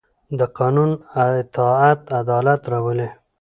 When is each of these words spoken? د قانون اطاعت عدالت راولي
د 0.39 0.41
قانون 0.57 0.91
اطاعت 1.23 2.01
عدالت 2.19 2.61
راولي 2.71 3.09